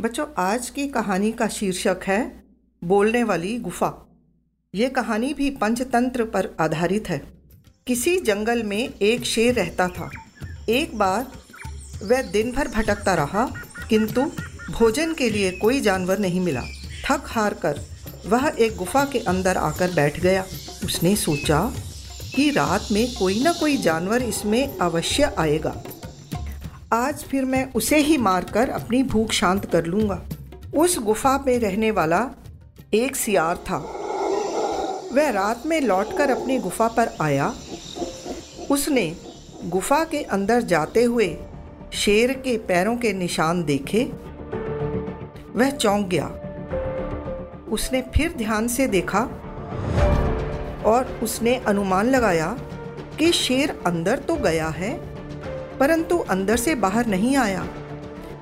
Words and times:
बच्चों, 0.00 0.26
आज 0.38 0.70
की 0.70 0.88
कहानी 0.88 1.32
का 1.32 1.48
शीर्षक 1.48 2.00
है, 2.06 2.44
बोलने 2.84 3.22
वाली 3.22 3.58
गुफा। 3.58 4.08
ये 4.74 4.88
कहानी 4.88 5.34
भी 5.34 5.50
पंचतंत्र 5.50 6.24
पर 6.24 6.56
आधारित 6.60 7.08
है। 7.08 7.18
किसी 7.86 8.20
जंगल 8.20 8.62
में 8.62 8.94
एक 9.02 9.24
शेर 9.24 9.54
रहता 9.54 9.88
था। 9.88 10.10
एक 10.68 10.98
बार, 10.98 11.32
वह 12.02 12.22
दिन 12.22 12.52
भर 12.52 12.68
भटकता 12.68 13.14
रहा, 13.14 13.46
किंतु 13.88 14.22
भोजन 14.70 15.14
के 15.14 15.30
लिए 15.30 15.52
कोई 15.52 15.80
जानवर 15.80 16.18
नहीं 16.18 16.40
मिला। 16.40 16.62
थक 17.10 17.24
हार 17.26 17.54
कर, 17.54 17.80
वह 18.26 18.52
एक 18.58 18.76
गुफा 18.76 19.04
के 19.04 19.18
अंदर 19.18 19.56
आकर 19.56 19.90
बैठ 19.90 20.20
गया। 20.20 20.42
उसने 20.84 21.16
सोचा 21.16 21.81
कि 22.34 22.50
रात 22.50 22.88
में 22.92 23.14
कोई 23.14 23.42
ना 23.42 23.52
कोई 23.52 23.76
जानवर 23.76 24.22
इसमें 24.22 24.78
अवश्य 24.78 25.32
आएगा। 25.38 25.82
आज 26.92 27.24
फिर 27.24 27.44
मैं 27.44 27.72
उसे 27.72 27.96
ही 27.96 28.16
मारकर 28.16 28.68
अपनी 28.68 29.02
भूख 29.02 29.30
शांत 29.30 29.64
कर 29.64 29.84
लूँगा। 29.84 30.22
उस 30.74 30.98
गुफा 30.98 31.44
में 31.46 31.58
रहने 31.58 31.90
वाला 31.90 32.30
एक 32.94 33.16
सियार 33.16 33.56
था। 33.56 33.76
वह 35.12 35.30
रात 35.30 35.62
में 35.66 35.80
लौटकर 35.80 36.30
अपनी 36.30 36.58
गुफा 36.58 36.88
पर 36.88 37.16
आया। 37.20 37.54
उसने 38.70 39.16
गुफा 39.64 40.04
के 40.04 40.22
अंदर 40.22 40.62
जाते 40.62 41.02
हुए 41.02 41.36
शेर 41.92 42.32
के 42.32 42.56
पैरों 42.58 42.96
के 42.96 43.12
निशान 43.12 43.64
देखे। 43.64 44.04
वह 45.56 45.70
चौंक 45.70 46.06
गया। 46.06 46.26
उसने 47.68 48.02
फिर 48.02 48.32
ध्यान 48.32 48.68
से 48.68 48.86
देखा 48.86 49.20
और 50.86 51.18
उसने 51.22 51.54
अनुमान 51.66 52.08
लगाया 52.10 52.56
कि 53.18 53.30
शेर 53.32 53.70
अंदर 53.86 54.18
तो 54.18 54.34
गया 54.36 54.68
है, 54.68 54.92
परंतु 55.78 56.18
अंदर 56.30 56.56
से 56.56 56.74
बाहर 56.74 57.06
नहीं 57.06 57.36
आया, 57.36 57.64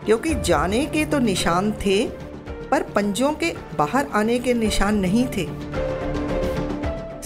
क्योंकि 0.04 0.34
जाने 0.34 0.84
के 0.86 1.04
तो 1.04 1.18
निशान 1.18 1.72
थे, 1.86 2.04
पर 2.70 2.82
पंजों 2.94 3.32
के 3.32 3.52
बाहर 3.78 4.06
आने 4.14 4.38
के 4.38 4.54
निशान 4.54 4.98
नहीं 4.98 5.26
थे। 5.26 5.46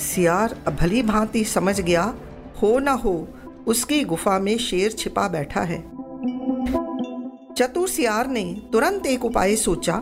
सियार 0.03 0.57
भली 0.81 1.03
भांति 1.03 1.45
समझ 1.45 1.81
गया, 1.81 2.03
हो 2.63 2.79
ना 2.79 2.93
हो, 2.95 3.17
उसकी 3.67 4.03
गुफा 4.05 4.39
में 4.39 4.57
शेर 4.59 4.93
छिपा 4.93 5.29
बैठा 5.29 5.61
है। 5.61 5.83
चतुर 7.55 7.89
सियार 7.89 8.27
ने 8.27 8.45
तुरंत 8.73 9.07
एक 9.07 9.25
उपाय 9.25 9.57
सोचा, 9.57 9.97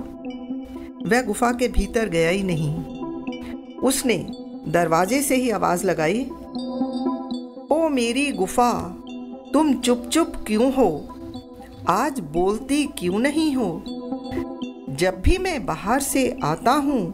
वह 1.07 1.23
गुफा 1.23 1.51
के 1.53 1.69
भीतर 1.69 2.09
गया 2.09 2.29
ही 2.29 2.43
नहीं। 2.43 2.75
उसने 3.81 4.17
दरवाजे 4.69 5.23
से 5.23 5.37
ही 5.37 5.51
आवाज़ 5.51 5.87
लगाई, 5.87 6.25
ओ 7.71 7.89
मेरी 7.89 8.33
गुफा, 8.33 8.73
तुम 9.53 9.75
चुप 9.75 10.09
चुप 10.13 10.33
क्यों 10.47 10.73
हो? 10.73 11.09
आज 11.89 12.21
बोलती 12.21 12.87
क्यों 12.87 13.19
नहीं 13.19 13.57
हो? 13.57 13.85
जब 14.91 15.23
भी 15.23 15.39
मैं 15.39 15.67
बाहर 15.67 16.01
से 16.01 16.39
आता 16.45 16.73
हूँ, 16.73 17.13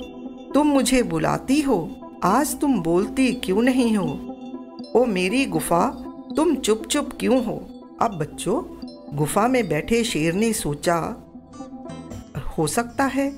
तुम 0.53 0.67
मुझे 0.67 1.03
बुलाती 1.03 1.61
हो। 1.61 1.97
आज 2.25 2.61
तुम 2.61 2.83
बोलती 2.83 3.33
क्यों 3.33 3.63
नहीं 3.63 3.97
हो? 3.97 4.37
ओ 4.97 5.05
मेरी 5.05 5.45
गुफा, 5.45 5.89
तुम 6.37 6.55
चुप 6.55 6.87
चुप 6.87 7.11
क्यों 7.21 7.45
हो? 7.45 7.85
अब 8.03 8.19
बच्चों, 8.19 8.63
गुफा 9.17 9.49
में 9.49 9.69
बैठे 9.69 10.05
शेर 10.05 10.35
ने 10.35 10.53
सोचा, 10.53 11.17
हो 12.59 12.67
सकता 12.67 13.05
है 13.05 13.31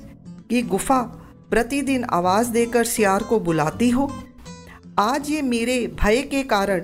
कि 0.49 0.61
गुफा 0.61 1.20
प्रतिदिन 1.51 2.03
आवाज़ 2.03 2.51
देकर 2.51 2.83
सियार 2.83 3.23
को 3.23 3.39
बुलाती 3.39 3.89
हो। 3.89 4.11
आज 4.99 5.29
ये 5.29 5.41
मेरे 5.41 5.87
भय 5.87 6.21
के 6.21 6.43
कारण 6.43 6.81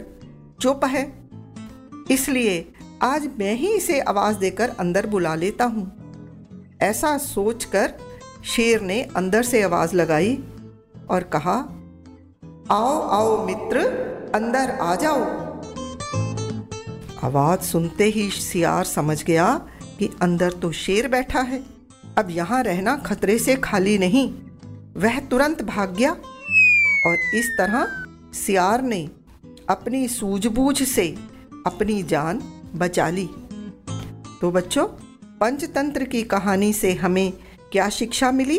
चुप 0.62 0.86
है। 0.86 1.30
इसलिए 2.12 2.74
आज 3.02 3.30
मैं 3.40 3.56
ही 3.56 3.68
इसे 3.68 4.00
आवाज़ 4.00 4.38
देकर 4.38 4.70
अंदर 4.70 5.06
बुला 5.06 5.36
लेता 5.36 5.66
हूँ। 5.66 5.86
ऐसा 6.82 7.18
सोचकर 7.18 7.94
शेर 8.46 8.82
ने 8.82 9.02
अंदर 9.16 9.44
से 9.44 9.62
आवाज़ 9.62 9.96
लगाई 9.96 10.44
और 11.10 11.24
कहा, 11.24 11.56
आओ 12.72 13.02
आओ 13.02 13.46
मित्र, 13.46 13.78
अंदर 14.36 14.70
आ 14.72 14.96
जाओ। 14.96 15.24
आवाज़ 17.24 17.60
सुनते 17.60 18.04
ही 18.04 18.30
सियार 18.30 18.84
समझ 18.84 19.24
गया 19.24 19.68
कि 20.00 20.10
अंदर 20.22 20.52
तो 20.52 20.72
शेर 20.72 21.08
बैठा 21.08 21.40
है। 21.40 21.64
अब 22.18 22.28
यहाँ 22.30 22.64
रहना 22.64 22.98
खतरे 22.98 23.40
से 23.40 23.56
खाली 23.56 23.98
नहीं। 23.98 24.34
वह 24.98 25.20
तुरंत 25.20 25.64
भाग 25.64 25.96
गया 25.96 26.12
और 27.06 27.16
इस 27.36 27.56
तरह 27.58 27.88
सियार 28.34 28.82
ने 28.82 29.10
अपनी 29.70 30.08
सूझबूझ 30.08 30.84
से 30.84 31.18
अपनी 31.66 32.04
जान 32.04 32.42
बचा 32.76 33.10
ली। 33.10 33.30
तो 34.42 34.52
बच्चों, 34.52 34.88
पंचतंत्र 35.40 36.04
की 36.04 36.24
कहानी 36.24 36.74
से 36.74 36.94
हमें 36.94 37.34
क्या 37.72 37.90
शिक्षा 37.90 38.32
मिली 38.32 38.58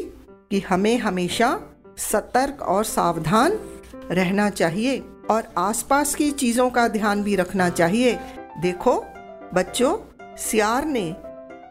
कि 0.50 0.60
हमें 0.60 0.99
हमेशा 0.99 1.60
सतर्क 1.99 2.62
और 2.62 2.84
सावधान 2.84 3.53
रहना 4.10 4.50
चाहिए 4.50 5.05
और 5.31 5.55
आसपास 5.59 6.15
की 6.15 6.31
चीज़ों 6.31 6.70
का 6.70 6.88
ध्यान 6.88 7.22
भी 7.22 7.37
रखना 7.37 7.69
चाहिए। 7.69 8.19
देखो, 8.60 9.05
बच्चों, 9.55 9.97
सियार 10.37 10.84
ने 10.84 11.10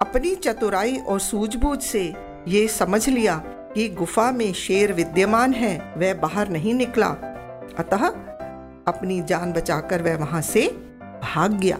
अपनी 0.01 0.35
चतुराई 0.35 0.97
और 0.97 1.19
सूझबूझ 1.19 1.81
से 1.81 2.13
ये 2.47 2.67
समझ 2.67 3.09
लिया 3.09 3.43
कि 3.77 3.89
गुफा 3.89 4.31
में 4.31 4.53
शेर 4.53 4.93
विद्यमान 4.93 5.53
है, 5.53 5.93
वह 5.97 6.13
बाहर 6.13 6.49
नहीं 6.49 6.73
निकला। 6.73 7.07
अतः 7.77 8.07
अपनी 8.87 9.21
जान 9.21 9.53
बचाकर 9.53 10.01
वह 10.01 10.17
वहाँ 10.17 10.41
से 10.41 10.67
भाग 11.23 11.51
गया। 11.51 11.77